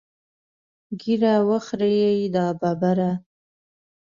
ږیره 1.01 1.33
وخورې 1.49 1.95
دا 2.35 2.45
ببره. 2.61 3.11